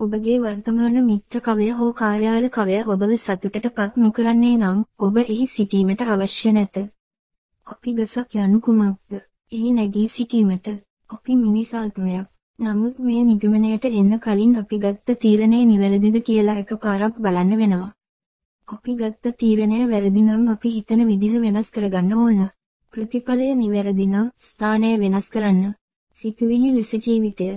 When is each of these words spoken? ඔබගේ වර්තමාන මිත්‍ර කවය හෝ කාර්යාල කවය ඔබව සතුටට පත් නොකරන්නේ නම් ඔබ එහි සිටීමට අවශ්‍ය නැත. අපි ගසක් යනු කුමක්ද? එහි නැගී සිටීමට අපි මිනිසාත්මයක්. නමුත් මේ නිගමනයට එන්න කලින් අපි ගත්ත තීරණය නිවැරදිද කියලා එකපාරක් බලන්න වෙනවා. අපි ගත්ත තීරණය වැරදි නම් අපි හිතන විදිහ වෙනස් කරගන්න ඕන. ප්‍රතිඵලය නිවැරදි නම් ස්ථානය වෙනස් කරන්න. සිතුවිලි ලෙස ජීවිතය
ඔබගේ 0.00 0.34
වර්තමාන 0.38 0.96
මිත්‍ර 1.04 1.40
කවය 1.40 1.64
හෝ 1.72 1.86
කාර්යාල 1.92 2.44
කවය 2.50 2.74
ඔබව 2.86 3.12
සතුටට 3.16 3.64
පත් 3.70 3.92
නොකරන්නේ 3.96 4.58
නම් 4.58 4.78
ඔබ 4.98 5.16
එහි 5.22 5.46
සිටීමට 5.48 6.02
අවශ්‍ය 6.06 6.52
නැත. 6.52 6.76
අපි 7.66 7.94
ගසක් 7.96 8.36
යනු 8.38 8.60
කුමක්ද? 8.60 9.16
එහි 9.52 9.72
නැගී 9.72 10.06
සිටීමට 10.08 10.68
අපි 11.10 11.38
මිනිසාත්මයක්. 11.38 12.28
නමුත් 12.58 12.96
මේ 13.00 13.24
නිගමනයට 13.24 13.84
එන්න 13.90 14.14
කලින් 14.20 14.54
අපි 14.56 14.78
ගත්ත 14.78 15.18
තීරණය 15.20 15.60
නිවැරදිද 15.66 16.18
කියලා 16.22 16.58
එකපාරක් 16.62 17.18
බලන්න 17.18 17.52
වෙනවා. 17.60 17.90
අපි 18.68 18.96
ගත්ත 18.96 19.36
තීරණය 19.40 19.80
වැරදි 19.90 20.22
නම් 20.22 20.44
අපි 20.54 20.76
හිතන 20.76 21.06
විදිහ 21.06 21.34
වෙනස් 21.40 21.70
කරගන්න 21.70 22.18
ඕන. 22.18 22.40
ප්‍රතිඵලය 22.92 23.50
නිවැරදි 23.56 24.06
නම් 24.06 24.30
ස්ථානය 24.40 24.92
වෙනස් 25.02 25.28
කරන්න. 25.28 25.74
සිතුවිලි 26.18 26.70
ලෙස 26.72 26.92
ජීවිතය 26.98 27.48